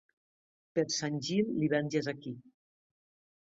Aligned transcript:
Per 0.79 0.85
Sant 0.95 1.19
Gil, 1.27 1.51
l'hivern 1.59 1.93
ja 1.97 2.01
és 2.05 2.11
aquí. 2.15 2.35